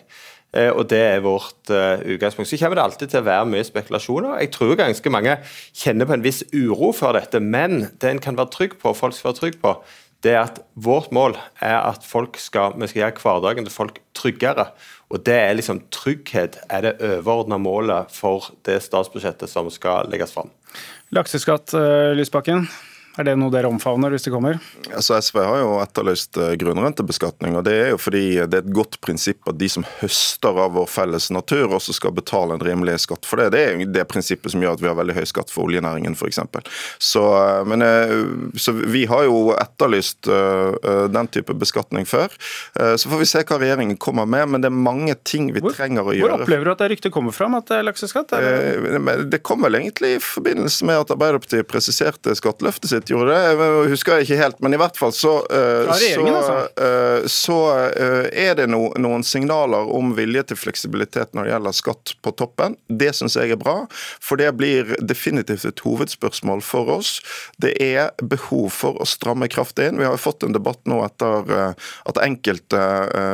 Og 0.52 0.84
Det 0.92 1.00
er 1.00 1.22
vårt 1.24 1.70
utgangspunkt. 1.72 2.50
Så 2.50 2.58
kommer 2.60 2.76
det 2.76 2.84
alltid 2.84 3.08
til 3.14 3.22
å 3.22 3.24
være 3.24 3.46
mye 3.48 3.64
spekulasjoner. 3.64 4.34
Jeg 4.42 4.50
tror 4.52 4.74
ganske 4.76 5.14
mange 5.14 5.38
kjenner 5.72 6.10
på 6.10 6.18
en 6.18 6.26
viss 6.26 6.42
uro 6.52 6.90
for 6.92 7.16
dette, 7.16 7.40
men 7.40 7.86
det 8.02 8.10
en 8.10 8.20
kan 8.20 8.36
være 8.36 8.52
trygg 8.52 8.76
på, 8.82 8.92
folk 8.92 9.16
skal 9.16 9.30
være 9.30 9.40
trygg 9.40 9.62
på, 9.64 9.78
det 10.22 10.36
er 10.36 10.44
at 10.44 10.60
vårt 10.78 11.12
mål 11.16 11.38
er 11.64 11.80
at 11.80 12.04
skal, 12.06 12.76
vi 12.78 12.90
skal 12.90 13.00
gjøre 13.00 13.24
hverdagen 13.24 13.66
til 13.66 13.74
folk 13.74 14.02
tryggere. 14.18 14.68
Og 15.12 15.26
det 15.26 15.36
er 15.36 15.58
liksom 15.58 15.82
Trygghet 15.92 16.60
er 16.70 16.86
det 16.86 16.94
overordna 17.02 17.58
målet 17.60 18.14
for 18.14 18.52
det 18.66 18.80
statsbudsjettet 18.86 19.50
som 19.50 19.70
skal 19.74 20.08
legges 20.12 20.34
fram. 20.36 20.52
Lakseskatt, 21.12 21.74
eh, 21.74 22.14
Lysbakken. 22.16 22.68
Er 23.20 23.28
det 23.28 23.34
noe 23.36 23.52
dere 23.52 23.68
omfavner 23.68 24.14
hvis 24.14 24.24
det 24.24 24.32
kommer? 24.32 24.60
Altså 24.96 25.18
SV 25.20 25.40
har 25.44 25.58
jo 25.60 25.72
etterlyst 25.82 26.38
eh, 26.40 26.54
grunnrentebeskatning. 26.60 27.58
og 27.60 27.66
Det 27.68 27.74
er 27.76 27.90
jo 27.92 27.98
fordi 28.00 28.24
det 28.48 28.62
er 28.62 28.64
et 28.64 28.72
godt 28.72 28.96
prinsipp 29.04 29.50
at 29.52 29.58
de 29.60 29.68
som 29.72 29.86
høster 30.00 30.60
av 30.64 30.78
vår 30.78 30.88
felles 30.88 31.28
natur, 31.36 31.76
også 31.76 31.96
skal 31.98 32.16
betale 32.16 32.56
en 32.56 32.64
rimelig 32.64 33.02
skatt 33.04 33.28
for 33.28 33.42
det. 33.42 33.50
Det 33.56 33.64
er 33.66 33.76
jo 33.76 33.90
det 33.92 34.06
prinsippet 34.08 34.54
som 34.54 34.64
gjør 34.64 34.78
at 34.78 34.84
vi 34.84 34.88
har 34.88 34.96
veldig 35.00 35.18
høy 35.18 35.28
skatt 35.28 35.52
for 35.52 35.68
oljenæringen 35.68 36.16
f.eks. 36.16 36.40
Så, 37.04 37.26
eh, 37.42 37.60
men, 37.68 37.84
eh, 37.84 38.16
så 38.56 38.76
vi 38.80 39.04
har 39.12 39.28
jo 39.28 39.52
etterlyst 39.60 40.30
den 40.32 41.28
type 41.34 41.54
beskatning 41.58 42.06
før. 42.08 42.32
Så 42.98 43.10
får 43.10 43.20
vi 43.22 43.28
se 43.28 43.42
hva 43.48 43.58
regjeringen 43.60 43.98
kommer 44.02 44.28
med, 44.30 44.48
men 44.54 44.64
det 44.64 44.70
er 44.70 44.76
mange 44.76 45.16
ting 45.28 45.50
vi 45.54 45.62
hvor, 45.64 45.74
trenger 45.76 46.06
å 46.06 46.14
gjøre. 46.16 46.38
Hvor 46.38 46.46
opplever 46.46 46.68
du 46.68 46.72
at 46.74 46.84
det 46.84 46.90
ryktet 46.94 47.14
kommer 47.14 47.36
fram, 47.36 47.56
at 47.58 47.68
det 47.70 47.80
er 47.80 47.88
lakseskatt? 47.88 48.34
Eller? 48.38 49.26
Det 49.32 49.42
kom 49.46 49.64
vel 49.66 49.80
egentlig 49.80 50.16
i 50.18 50.22
forbindelse 50.24 50.88
med 50.88 51.04
at 51.04 51.14
Arbeiderpartiet 51.16 51.70
presiserte 51.70 52.36
skatteløftet 52.38 52.94
sitt 52.94 53.01
Brexit 53.02 53.10
gjorde 53.10 53.34
det, 53.34 53.42
jeg 53.50 53.90
husker 53.92 54.22
ikke 54.22 54.38
helt. 54.38 54.60
Men 54.62 54.74
i 54.74 54.80
hvert 54.80 54.98
fall 54.98 55.12
så, 55.14 55.42
uh, 55.50 55.90
så, 55.98 56.58
uh, 56.78 57.28
så 57.28 57.58
uh, 57.98 58.28
er 58.32 58.56
det 58.56 58.68
no, 58.70 58.92
noen 58.98 59.24
signaler 59.24 59.90
om 59.90 60.14
vilje 60.16 60.44
til 60.52 60.58
fleksibilitet 60.58 61.34
når 61.34 61.48
det 61.48 61.54
gjelder 61.54 61.78
skatt 61.78 62.14
på 62.22 62.34
toppen. 62.38 62.78
Det 62.88 63.14
syns 63.16 63.38
jeg 63.38 63.52
er 63.52 63.60
bra, 63.60 63.88
for 64.22 64.38
det 64.38 64.52
blir 64.58 64.96
definitivt 65.02 65.66
et 65.66 65.82
hovedspørsmål 65.86 66.62
for 66.62 66.90
oss. 66.98 67.20
Det 67.62 67.74
er 67.82 68.12
behov 68.22 68.70
for 68.76 69.02
å 69.02 69.08
stramme 69.08 69.50
kraftig 69.52 69.90
inn. 69.90 70.00
Vi 70.00 70.06
har 70.06 70.16
jo 70.16 70.22
fått 70.22 70.46
en 70.46 70.56
debatt 70.56 70.82
nå 70.90 71.02
etter 71.06 71.76
at 72.08 72.22
enkelte 72.22 72.82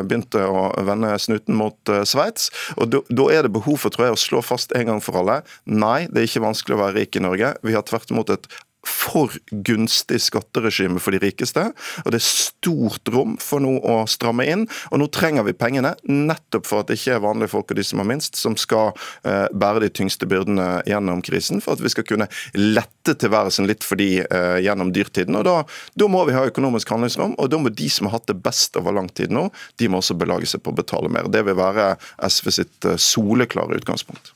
begynte 0.08 0.44
å 0.48 0.70
vende 0.88 1.14
snuten 1.20 1.58
mot 1.58 1.92
Sveits. 2.08 2.50
og 2.78 2.96
Da 3.10 3.28
er 3.34 3.46
det 3.46 3.54
behov 3.56 3.82
for 3.84 3.94
tror 3.94 4.10
jeg, 4.10 4.18
å 4.18 4.22
slå 4.22 4.44
fast 4.46 4.74
en 4.78 4.88
gang 4.92 5.04
for 5.04 5.20
alle 5.20 5.42
nei, 5.68 6.08
det 6.12 6.22
er 6.22 6.30
ikke 6.30 6.46
vanskelig 6.46 6.78
å 6.78 6.82
være 6.82 6.96
rik 7.02 7.18
i 7.18 7.24
Norge. 7.24 7.54
Vi 7.66 7.76
har 7.76 7.86
tvert 7.88 8.12
imot 8.14 8.32
et 8.34 8.48
for 8.88 9.34
gunstig 9.52 10.20
skatteregime 10.24 11.02
for 11.04 11.16
de 11.16 11.22
rikeste, 11.22 11.64
og 12.04 12.14
det 12.14 12.20
er 12.20 12.26
stort 12.26 13.12
rom 13.14 13.36
for 13.42 13.64
nå 13.64 13.78
å 13.84 14.00
stramme 14.10 14.46
inn. 14.48 14.66
Og 14.92 15.02
nå 15.02 15.10
trenger 15.14 15.46
vi 15.48 15.56
pengene 15.58 15.94
nettopp 16.08 16.68
for 16.70 16.82
at 16.82 16.92
det 16.92 17.00
ikke 17.00 17.18
er 17.18 17.24
vanlige 17.24 17.52
folk 17.54 17.74
og 17.74 17.80
de 17.80 17.86
som 17.88 18.02
har 18.02 18.10
minst, 18.10 18.38
som 18.40 18.58
skal 18.60 18.94
uh, 18.96 19.48
bære 19.52 19.86
de 19.86 19.92
tyngste 20.02 20.30
byrdene 20.30 20.68
gjennom 20.88 21.24
krisen, 21.26 21.62
for 21.64 21.76
at 21.76 21.84
vi 21.84 21.92
skal 21.94 22.08
kunne 22.08 22.30
lette 22.56 23.16
tilværelsen 23.20 23.68
litt 23.70 23.86
for 23.88 24.00
de 24.00 24.24
uh, 24.24 24.58
gjennom 24.64 24.94
dyrtiden. 24.96 25.38
Og 25.40 25.48
da, 25.48 25.58
da, 25.98 26.12
må 26.12 26.24
vi 26.30 26.36
ha 26.38 26.46
økonomisk 26.48 26.92
handlingsrom, 26.94 27.36
og 27.38 27.52
da 27.52 27.62
må 27.62 27.74
de 27.74 27.90
som 27.92 28.10
har 28.10 28.18
hatt 28.20 28.30
det 28.32 28.40
best 28.44 28.78
over 28.80 28.96
lang 28.96 29.12
tid 29.12 29.34
nå, 29.36 29.48
de 29.78 29.92
må 29.92 30.02
også 30.02 30.18
belage 30.20 30.50
seg 30.50 30.64
på 30.64 30.74
å 30.74 30.80
betale 30.80 31.12
mer. 31.12 31.30
Det 31.32 31.44
vil 31.48 31.60
være 31.60 31.94
SV 32.24 32.54
sitt 32.62 32.88
uh, 32.90 32.96
soleklare 33.02 33.82
utgangspunkt. 33.82 34.34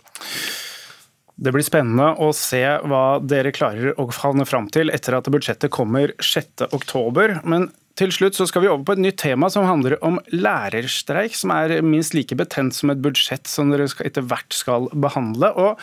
Det 1.41 1.49
blir 1.49 1.65
spennende 1.65 2.11
å 2.21 2.27
se 2.37 2.61
hva 2.85 3.17
dere 3.25 3.49
klarer 3.55 3.97
å 3.97 4.05
havne 4.21 4.45
fram 4.45 4.67
til 4.69 4.93
etter 4.93 5.15
at 5.17 5.29
budsjettet 5.33 5.73
kommer 5.73 6.13
6.10. 6.21 7.39
Men 7.49 7.71
til 7.97 8.13
slutt 8.13 8.37
så 8.37 8.45
skal 8.49 8.61
vi 8.61 8.69
over 8.69 8.85
på 8.85 8.93
et 8.93 9.01
nytt 9.01 9.17
tema 9.23 9.49
som 9.49 9.65
handler 9.65 9.97
om 10.05 10.19
lærerstreik, 10.29 11.33
som 11.37 11.53
er 11.55 11.79
minst 11.81 12.13
like 12.13 12.37
betent 12.37 12.77
som 12.77 12.93
et 12.93 13.01
budsjett 13.01 13.49
som 13.49 13.73
dere 13.73 13.89
etter 14.05 14.21
hvert 14.21 14.53
skal 14.53 14.85
behandle. 14.93 15.49
Og 15.57 15.81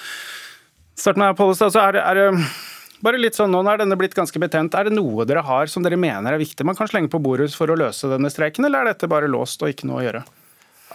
start 0.95 1.19
med 1.19 1.35
Pollestad, 1.38 1.75
så 1.75 1.88
er 1.88 1.99
det, 1.99 2.07
er 2.07 2.21
det 2.23 3.03
bare 3.03 3.19
litt 3.19 3.35
sånn, 3.38 3.50
Nå 3.50 3.67
er 3.67 3.83
denne 3.83 3.99
blitt 3.99 4.15
ganske 4.15 4.38
betent. 4.38 4.79
Er 4.79 4.87
det 4.87 4.95
noe 4.95 5.27
dere 5.27 5.43
har 5.43 5.67
som 5.67 5.83
dere 5.83 5.99
mener 5.99 6.38
er 6.38 6.43
viktig 6.43 6.67
man 6.71 6.79
kan 6.79 6.91
slenge 6.91 7.11
på 7.11 7.19
bordet 7.23 7.50
for 7.59 7.67
å 7.67 7.79
løse 7.83 8.11
denne 8.15 8.31
streiken, 8.31 8.71
eller 8.71 8.87
er 8.87 8.95
dette 8.95 9.11
bare 9.11 9.31
låst 9.31 9.67
og 9.67 9.75
ikke 9.75 9.91
noe 9.91 10.05
å 10.05 10.07
gjøre? 10.07 10.29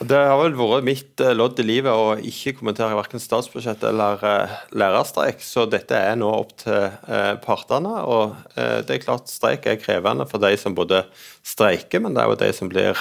Det 0.03 0.17
har 0.19 0.35
vel 0.41 0.55
vært 0.57 0.83
mitt 0.83 1.21
eh, 1.23 1.31
lodd 1.35 1.59
i 1.61 1.65
livet 1.65 1.95
å 1.95 2.15
ikke 2.17 2.57
kommentere 2.57 2.95
verken 2.97 3.21
statsbudsjett 3.21 3.83
eller 3.87 4.19
uh, 4.19 4.55
lærerstreik, 4.75 5.39
så 5.43 5.63
dette 5.69 5.95
er 5.95 6.17
nå 6.19 6.27
opp 6.27 6.51
til 6.59 6.89
uh, 7.07 7.35
partene. 7.43 7.93
og 8.03 8.33
det 8.57 8.95
er 8.97 9.03
klart 9.03 9.31
Streik 9.31 9.67
er 9.69 9.79
krevende 9.79 10.25
for 10.29 10.43
de 10.43 10.51
som 10.59 10.75
både 10.75 11.03
streiker, 11.45 12.03
men 12.03 12.15
det 12.15 12.23
er 12.23 12.31
jo 12.31 12.39
de 12.41 12.49
som 12.55 12.71
blir 12.71 12.99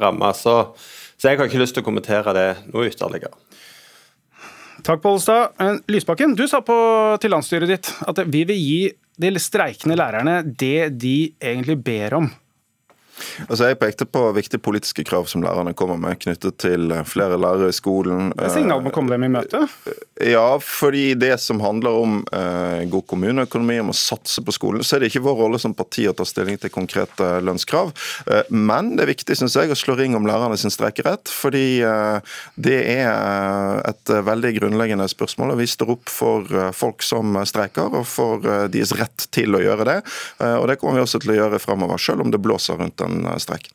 ramma. 0.00 0.32
Så, 0.36 0.54
så, 1.16 1.30
jeg 1.30 1.40
har 1.40 1.48
ikke 1.48 1.60
lyst 1.62 1.76
til 1.76 1.84
å 1.84 1.86
kommentere 1.86 2.34
det 2.36 2.46
noe 2.72 2.88
ytterligere. 2.90 3.34
Takk, 4.82 5.02
Pollestad. 5.02 5.58
Lysbakken, 5.90 6.36
du 6.38 6.44
sa 6.50 6.62
på, 6.64 6.76
til 7.22 7.34
landsstyret 7.34 7.70
ditt 7.70 7.92
at 8.08 8.22
vi 8.26 8.44
vil 8.48 8.58
gi 8.58 8.80
de 9.22 9.32
streikende 9.42 9.98
lærerne 9.98 10.40
det 10.46 10.92
de 11.02 11.16
egentlig 11.40 11.78
ber 11.84 12.18
om. 12.22 12.30
Altså 13.48 13.70
Jeg 13.70 13.80
pekte 13.80 14.08
på 14.08 14.24
viktige 14.36 14.62
politiske 14.62 15.04
krav 15.08 15.28
som 15.30 15.44
lærerne 15.44 15.74
kommer 15.78 16.00
med, 16.00 16.20
knyttet 16.22 16.58
til 16.62 16.92
eh, 16.92 17.04
flere 17.08 17.38
lærere 17.40 17.72
i 17.72 17.76
skolen. 17.76 18.32
Det 18.36 18.48
er 18.48 18.56
signal 18.56 18.82
om 18.82 18.90
å 18.90 18.94
komme 18.94 19.12
dem 19.14 19.26
i 19.26 19.32
møte? 19.32 19.64
Eh, 19.88 20.32
ja, 20.32 20.46
fordi 20.62 21.12
det 21.18 21.34
som 21.42 21.60
handler 21.62 21.98
om 22.02 22.18
eh, 22.32 22.84
god 22.92 23.06
kommuneøkonomi, 23.10 23.78
om 23.82 23.92
å 23.92 23.96
satse 23.96 24.42
på 24.44 24.54
skolen, 24.54 24.84
så 24.86 24.96
er 24.96 25.04
det 25.04 25.12
ikke 25.12 25.24
vår 25.24 25.38
rolle 25.44 25.60
som 25.62 25.74
parti 25.76 26.06
å 26.08 26.14
ta 26.16 26.26
stilling 26.28 26.58
til 26.60 26.72
konkrete 26.72 27.28
lønnskrav. 27.44 27.92
Eh, 28.26 28.48
men 28.50 28.94
det 28.96 29.06
er 29.06 29.12
viktig 29.12 29.36
synes 29.38 29.56
jeg, 29.58 29.70
å 29.72 29.78
slå 29.78 29.96
ring 29.98 30.16
om 30.18 30.26
lærerne 30.28 30.58
sin 30.60 30.72
streikerett, 30.72 31.30
fordi 31.32 31.82
eh, 31.86 32.36
det 32.54 32.78
er 32.94 33.10
eh, 33.10 33.78
et 33.92 34.14
veldig 34.26 34.54
grunnleggende 34.60 35.08
spørsmål. 35.10 35.54
og 35.54 35.62
Vi 35.62 35.68
står 35.70 35.94
opp 35.96 36.12
for 36.12 36.72
folk 36.76 37.04
som 37.04 37.36
streiker, 37.48 37.92
og 38.00 38.06
for 38.08 38.42
deres 38.72 38.94
rett 38.98 39.26
til 39.34 39.56
å 39.56 39.60
gjøre 39.62 39.86
det. 39.88 39.98
Og 40.42 40.66
Det 40.68 40.76
kommer 40.80 40.98
vi 40.98 41.04
også 41.04 41.20
til 41.22 41.34
å 41.34 41.36
gjøre 41.36 41.60
fremover, 41.62 42.00
selv 42.00 42.24
om 42.24 42.32
det 42.32 42.40
blåser 42.42 42.78
rundt 42.80 42.98
den 43.00 43.11
den 43.12 43.42
streiken. 43.42 43.74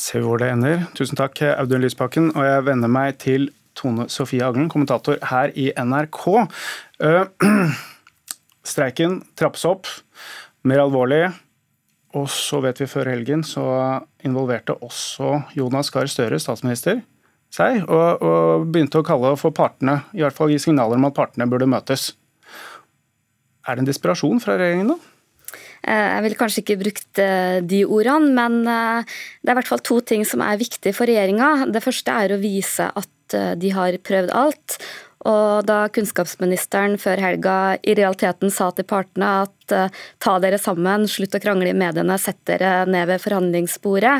Se 0.00 0.20
hvor 0.24 0.40
det 0.40 0.50
ender. 0.52 0.84
Tusen 0.96 1.18
takk, 1.18 1.40
Audun 1.56 1.82
Lysbakken. 1.84 2.30
Og 2.36 2.44
jeg 2.46 2.66
vender 2.68 2.92
meg 2.92 3.18
til 3.20 3.50
Tone 3.76 4.08
Sofie 4.12 4.44
Aglen, 4.44 4.70
kommentator 4.70 5.18
her 5.30 5.52
i 5.58 5.70
NRK. 5.76 6.22
Uh, 7.02 7.24
streiken 8.72 9.20
trappes 9.38 9.66
opp, 9.68 9.90
mer 10.64 10.84
alvorlig. 10.86 11.28
Og 12.18 12.26
så 12.32 12.58
vet 12.64 12.80
vi 12.82 12.88
før 12.90 13.12
helgen 13.12 13.44
så 13.46 13.64
involverte 14.26 14.74
også 14.82 15.36
Jonas 15.54 15.92
Gahr 15.94 16.10
Støre, 16.10 16.40
statsminister, 16.42 17.04
seg, 17.54 17.84
og, 17.86 18.22
og, 18.22 18.66
begynte 18.70 18.98
å 19.00 19.06
kalle 19.06 19.34
for 19.38 19.54
partene, 19.54 20.00
i 20.14 20.22
hvert 20.22 20.34
fall 20.34 20.50
gi 20.50 20.58
signaler 20.62 20.98
om 20.98 21.06
at 21.06 21.16
partene 21.16 21.46
burde 21.50 21.70
møtes. 21.70 22.12
Er 23.66 23.76
det 23.76 23.84
en 23.84 23.90
desperasjon 23.90 24.42
fra 24.42 24.56
regjeringen, 24.58 24.94
da? 24.94 25.14
Eh, 25.80 26.06
jeg 26.14 26.24
ville 26.26 26.40
kanskje 26.40 26.64
ikke 26.64 26.80
brukt 26.82 27.22
eh, 27.22 27.58
de 27.64 27.84
ordene, 27.88 28.32
men 28.36 28.60
eh, 28.68 29.20
det 29.40 29.50
er 29.52 29.56
i 29.56 29.60
hvert 29.62 29.72
fall 29.72 29.84
to 29.86 30.00
ting 30.04 30.26
som 30.28 30.44
er 30.44 30.60
viktig 30.60 30.92
for 30.96 31.08
regjeringa. 31.08 31.70
Det 31.72 31.84
første 31.84 32.16
er 32.24 32.34
å 32.34 32.42
vise 32.42 32.90
at 32.90 33.08
de 33.30 33.68
har 33.70 33.94
prøvd 34.02 34.32
alt. 34.34 34.74
Og 35.30 35.66
da 35.68 35.84
kunnskapsministeren 35.92 36.96
før 36.98 37.20
helga 37.22 37.56
i 37.86 37.92
realiteten 37.94 38.50
sa 38.50 38.70
til 38.74 38.86
partene 38.88 39.28
at 39.44 39.74
ta 40.18 40.32
dere 40.42 40.58
sammen, 40.58 41.04
slutt 41.06 41.36
å 41.36 41.40
krangle 41.44 41.70
i 41.70 41.76
mediene, 41.76 42.16
sett 42.18 42.40
dere 42.48 42.88
ned 42.90 43.06
ved 43.06 43.22
forhandlingsbordet, 43.22 44.16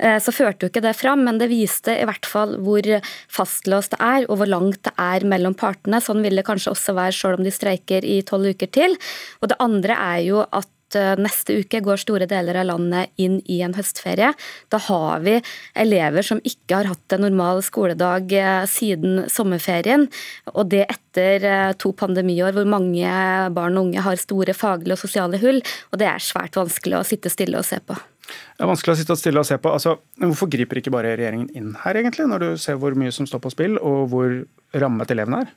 så 0.00 0.32
førte 0.32 0.64
jo 0.64 0.72
ikke 0.72 0.84
det 0.86 0.94
fram, 0.96 1.26
men 1.26 1.42
det 1.42 1.50
viste 1.50 1.92
i 1.98 2.06
hvert 2.08 2.24
fall 2.30 2.54
hvor 2.64 2.88
fastlåst 3.36 3.98
det 3.98 4.00
er, 4.00 4.28
og 4.30 4.40
hvor 4.40 4.48
langt 4.54 4.80
det 4.86 4.94
er 4.96 5.26
mellom 5.28 5.58
partene. 5.58 6.00
Sånn 6.00 6.24
vil 6.24 6.40
det 6.40 6.46
kanskje 6.48 6.72
også 6.72 6.96
være 6.96 7.18
selv 7.18 7.42
om 7.42 7.44
de 7.44 7.52
streiker 7.52 8.06
i 8.06 8.22
tolv 8.24 8.54
uker 8.54 8.72
til. 8.72 8.96
Og 9.42 9.52
det 9.52 9.60
andre 9.66 9.98
er 10.14 10.24
jo 10.30 10.46
at 10.46 10.70
Eh, 10.98 11.14
neste 11.20 11.58
uke 11.62 11.80
går 11.84 12.00
store 12.02 12.28
deler 12.30 12.58
av 12.60 12.68
landet 12.72 13.12
inn 13.20 13.40
i 13.50 13.60
en 13.66 13.74
høstferie. 13.76 14.32
Da 14.72 14.80
har 14.88 15.24
vi 15.24 15.38
elever 15.78 16.26
som 16.26 16.42
ikke 16.44 16.80
har 16.80 16.90
hatt 16.92 17.16
en 17.16 17.24
normal 17.26 17.62
skoledag 17.66 18.32
eh, 18.38 18.64
siden 18.70 19.24
sommerferien. 19.32 20.08
Og 20.54 20.70
det 20.72 20.86
etter 20.86 21.46
eh, 21.48 21.74
to 21.80 21.94
pandemiår 21.96 22.56
hvor 22.56 22.68
mange 22.68 23.14
barn 23.54 23.78
og 23.78 23.88
unge 23.88 24.04
har 24.04 24.20
store 24.20 24.56
faglige 24.56 24.98
og 24.98 25.04
sosiale 25.04 25.40
hull. 25.42 25.62
Og 25.92 26.00
det 26.02 26.10
er 26.10 26.22
svært 26.22 26.58
vanskelig 26.58 27.00
å 27.00 27.06
sitte 27.06 27.32
stille 27.32 27.60
og 27.60 27.68
se 27.68 27.80
på. 27.82 27.98
Det 28.24 28.64
er 28.64 28.70
vanskelig 28.70 28.94
å 28.94 28.98
sitte 29.00 29.16
stille 29.20 29.42
og 29.42 29.48
se 29.48 29.58
på. 29.60 29.72
Altså, 29.76 29.98
hvorfor 30.22 30.48
griper 30.52 30.80
ikke 30.80 30.92
bare 30.94 31.12
regjeringen 31.18 31.50
inn 31.58 31.74
her, 31.82 31.98
egentlig, 32.00 32.24
når 32.30 32.44
du 32.44 32.48
ser 32.60 32.78
hvor 32.80 32.96
mye 32.96 33.12
som 33.12 33.28
står 33.28 33.42
på 33.44 33.52
spill, 33.52 33.76
og 33.82 34.08
hvor 34.12 34.38
rammet 34.80 35.12
elevene 35.12 35.42
er? 35.44 35.52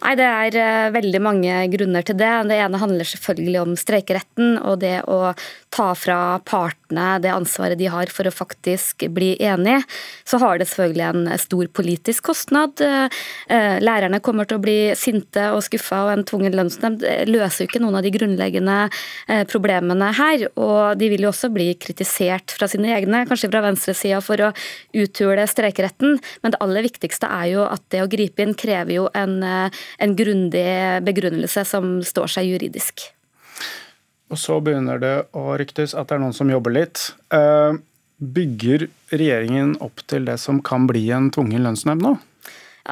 Nei, 0.00 0.14
Det 0.18 0.26
er 0.26 0.56
uh, 0.56 0.92
veldig 0.94 1.20
mange 1.22 1.56
grunner 1.74 2.04
til 2.06 2.16
det. 2.18 2.30
Det 2.50 2.58
ene 2.58 2.80
handler 2.80 3.06
selvfølgelig 3.06 3.60
om 3.60 3.74
streikeretten 3.78 4.56
og 4.58 4.80
det 4.82 4.98
å 5.10 5.34
ta 5.70 5.92
fra 5.94 6.40
partene 6.42 7.20
det 7.22 7.30
ansvaret 7.30 7.78
de 7.78 7.86
har 7.92 8.10
for 8.10 8.26
å 8.26 8.34
faktisk 8.34 9.04
bli 9.14 9.34
enige. 9.38 9.84
Så 10.26 10.40
har 10.42 10.58
det 10.58 10.66
selvfølgelig 10.70 11.06
en 11.06 11.38
stor 11.38 11.68
politisk 11.76 12.30
kostnad. 12.30 12.80
Uh, 12.80 13.06
lærerne 13.84 14.22
kommer 14.24 14.48
til 14.48 14.58
å 14.58 14.64
bli 14.64 14.78
sinte 14.98 15.50
og 15.54 15.62
skuffa, 15.68 16.02
og 16.06 16.14
en 16.14 16.26
tvungen 16.26 16.56
lønnsnemnd 16.56 17.04
løser 17.30 17.64
jo 17.64 17.70
ikke 17.70 17.84
noen 17.84 18.00
av 18.00 18.06
de 18.06 18.14
grunnleggende 18.14 18.78
problemene 19.50 20.10
her. 20.16 20.46
Og 20.58 20.98
de 20.98 21.10
vil 21.12 21.26
jo 21.26 21.30
også 21.30 21.52
bli 21.52 21.68
kritisert 21.80 22.54
fra 22.56 22.66
sine 22.70 22.90
egne, 22.96 23.22
kanskje 23.28 23.50
fra 23.52 23.62
venstresida, 23.64 24.20
for 24.24 24.42
å 24.48 24.50
uthule 24.96 25.46
streikeretten. 25.50 26.18
Men 26.42 26.54
det 26.54 26.62
aller 26.64 26.86
viktigste 26.88 27.30
er 27.30 27.52
jo 27.52 27.66
at 27.68 27.84
det 27.92 28.02
å 28.02 28.10
gripe 28.10 28.42
inn 28.44 28.56
krever 28.58 28.96
jo 28.96 29.06
en 29.14 29.38
en 29.98 30.16
grundig 30.18 30.66
begrunnelse 31.06 31.64
som 31.68 31.98
står 32.06 32.36
seg 32.36 32.52
juridisk. 32.52 33.08
Og 34.30 34.38
så 34.38 34.60
begynner 34.62 35.00
det 35.02 35.14
å 35.34 35.56
ryktes 35.58 35.94
at 35.98 36.08
det 36.08 36.16
er 36.16 36.22
noen 36.22 36.36
som 36.36 36.50
jobber 36.52 36.74
litt. 36.74 37.10
Eh, 37.34 37.78
bygger 38.20 38.86
regjeringen 39.10 39.74
opp 39.82 40.04
til 40.10 40.28
det 40.28 40.36
som 40.42 40.60
kan 40.62 40.86
bli 40.86 41.08
en 41.14 41.30
tvungen 41.34 41.64
lønnsnemnd 41.66 42.04
nå? 42.04 42.14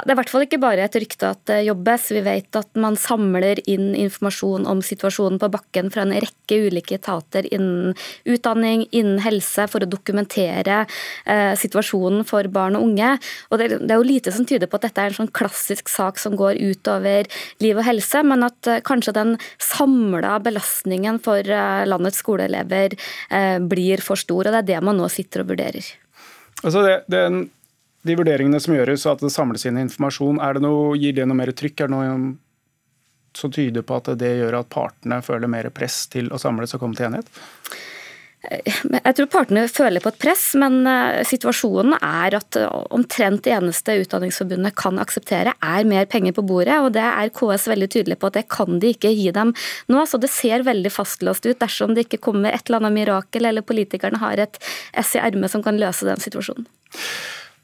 Det 0.04 0.12
er 0.12 0.14
i 0.14 0.18
hvert 0.20 0.30
fall 0.32 0.44
ikke 0.44 0.60
bare 0.62 0.84
et 0.86 0.96
rykte 0.98 1.30
at 1.32 1.40
det 1.50 1.58
jobbes. 1.66 2.08
Vi 2.14 2.22
vet 2.24 2.58
at 2.58 2.78
man 2.80 2.96
samler 2.98 3.60
inn 3.70 3.90
informasjon 3.98 4.66
om 4.70 4.82
situasjonen 4.84 5.40
på 5.42 5.50
bakken 5.52 5.90
fra 5.94 6.04
en 6.04 6.14
rekke 6.14 6.58
ulike 6.68 6.98
etater 6.98 7.46
innen 7.54 7.94
utdanning, 8.28 8.86
innen 8.90 9.20
helse, 9.24 9.66
for 9.70 9.84
å 9.84 9.90
dokumentere 9.90 10.80
eh, 11.24 11.52
situasjonen 11.58 12.26
for 12.28 12.48
barn 12.52 12.78
og 12.78 12.86
unge. 12.88 13.14
Og 13.50 13.60
det, 13.60 13.70
det, 13.76 13.90
er 13.90 14.00
jo 14.00 14.08
lite 14.08 14.34
som 14.34 14.46
tyder 14.48 14.70
på 14.70 14.80
at 14.80 14.88
dette 14.88 15.04
er 15.04 15.12
en 15.12 15.20
sånn 15.22 15.32
klassisk 15.34 15.90
sak 15.92 16.20
som 16.22 16.36
går 16.38 16.60
utover 16.60 17.28
liv 17.64 17.78
og 17.78 17.86
helse, 17.88 18.22
men 18.26 18.46
at 18.46 18.70
eh, 18.70 18.82
kanskje 18.86 19.16
den 19.18 19.36
samla 19.62 20.38
belastningen 20.44 21.20
for 21.24 21.42
eh, 21.42 21.84
landets 21.88 22.22
skoleelever 22.22 22.94
eh, 22.94 23.58
blir 23.58 24.04
for 24.04 24.20
stor. 24.20 24.46
og 24.46 24.52
Det 24.54 24.64
er 24.64 24.72
det 24.74 24.82
man 24.84 25.00
nå 25.00 25.08
sitter 25.12 25.44
og 25.44 25.54
vurderer. 25.54 25.94
Altså 26.64 26.82
det, 26.82 26.98
det 27.06 27.18
er 27.20 27.30
en 27.30 27.44
de 28.06 28.16
vurderingene 28.18 28.60
som 28.62 28.76
gjøres, 28.76 29.06
og 29.06 29.16
at 29.16 29.24
det 29.26 29.32
samles 29.34 29.66
inn 29.66 29.80
informasjon, 29.80 30.38
det 30.38 30.62
noe, 30.64 30.94
gir 31.00 31.16
det 31.16 31.26
noe 31.26 31.38
mer 31.38 31.52
trykk? 31.56 31.82
Er 31.82 31.90
det 31.90 31.96
noe 31.96 32.36
som 33.36 33.52
tyder 33.54 33.84
på 33.86 33.98
at 33.98 34.12
det 34.18 34.36
gjør 34.38 34.60
at 34.60 34.72
partene 34.72 35.20
føler 35.22 35.50
mer 35.50 35.68
press 35.74 36.06
til 36.10 36.30
å 36.32 36.40
samles 36.40 36.74
og 36.74 36.82
komme 36.82 36.98
til 36.98 37.10
enighet? 37.10 37.30
Jeg 38.38 39.14
tror 39.18 39.26
partene 39.32 39.64
føler 39.66 40.00
på 40.00 40.12
et 40.12 40.18
press, 40.22 40.42
men 40.60 40.86
eh, 40.86 41.24
situasjonen 41.26 41.96
er 41.96 42.36
at 42.38 42.56
eh, 42.56 42.68
omtrent 42.94 43.42
det 43.44 43.56
eneste 43.56 43.96
Utdanningsforbundet 44.04 44.76
kan 44.78 45.00
akseptere, 45.02 45.56
er 45.58 45.88
mer 45.90 46.06
penger 46.08 46.36
på 46.36 46.44
bordet. 46.46 46.76
og 46.78 46.92
Det 46.94 47.02
er 47.02 47.32
KS 47.34 47.66
veldig 47.72 47.88
tydelig 47.96 48.18
på 48.22 48.30
at 48.30 48.38
det 48.38 48.44
kan 48.54 48.78
de 48.78 48.92
ikke 48.94 49.10
gi 49.10 49.32
dem 49.34 49.50
nå. 49.90 50.04
Så 50.06 50.22
det 50.22 50.30
ser 50.30 50.62
veldig 50.68 50.94
fastlåst 50.94 51.50
ut 51.50 51.58
dersom 51.58 51.96
det 51.96 52.06
ikke 52.06 52.22
kommer 52.30 52.54
et 52.54 52.62
eller 52.70 52.84
annet 52.84 53.00
mirakel, 53.00 53.50
eller 53.50 53.66
politikerne 53.66 54.22
har 54.22 54.46
et 54.46 54.62
ess 54.94 55.16
i 55.18 55.22
ermet 55.24 55.52
som 55.52 55.66
kan 55.66 55.80
løse 55.80 56.06
den 56.06 56.22
situasjonen. 56.22 56.70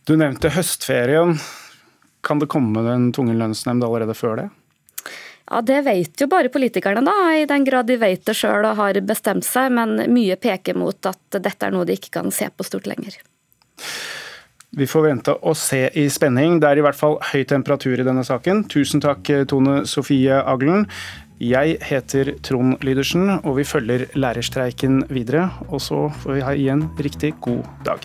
Du 0.04 0.16
nevnte 0.20 0.50
høstferien. 0.52 1.38
Kan 2.24 2.40
det 2.40 2.50
komme 2.52 2.82
en 2.92 3.10
tvungen 3.12 3.38
lønnsnemnd 3.40 3.84
allerede 3.84 4.16
før 4.16 4.36
det? 4.42 4.48
Ja, 5.50 5.60
Det 5.60 5.84
vet 5.84 6.20
jo 6.20 6.26
bare 6.28 6.48
politikerne, 6.48 7.04
da, 7.04 7.14
i 7.36 7.44
den 7.48 7.64
grad 7.64 7.86
de 7.86 7.96
vet 8.00 8.24
det 8.24 8.36
sjøl 8.36 8.64
og 8.64 8.76
har 8.76 9.00
bestemt 9.00 9.44
seg. 9.44 9.72
Men 9.72 9.96
mye 10.12 10.36
peker 10.36 10.76
mot 10.76 11.08
at 11.08 11.40
dette 11.40 11.66
er 11.66 11.72
noe 11.72 11.88
de 11.88 11.96
ikke 11.96 12.12
kan 12.20 12.32
se 12.32 12.48
på 12.48 12.64
stort 12.64 12.88
lenger. 12.88 13.16
Vi 14.74 14.86
får 14.90 15.04
vente 15.06 15.34
og 15.46 15.56
se 15.56 15.86
i 15.94 16.08
spenning. 16.10 16.58
Det 16.60 16.68
er 16.68 16.80
i 16.80 16.84
hvert 16.84 16.98
fall 16.98 17.16
høy 17.30 17.44
temperatur 17.48 18.00
i 18.00 18.06
denne 18.06 18.24
saken. 18.26 18.64
Tusen 18.68 19.00
takk, 19.04 19.30
Tone 19.48 19.84
Sofie 19.86 20.40
Aglen. 20.42 20.88
Jeg 21.40 21.78
heter 21.82 22.32
Trond 22.46 22.82
Lydersen, 22.84 23.38
og 23.40 23.56
vi 23.58 23.64
følger 23.68 24.08
lærerstreiken 24.18 25.04
videre. 25.12 25.48
Og 25.68 25.80
så 25.80 26.08
får 26.22 26.36
vi 26.36 26.44
ha 26.44 26.56
igjen 26.58 26.88
riktig 26.98 27.34
god 27.44 27.62
dag. 27.86 28.04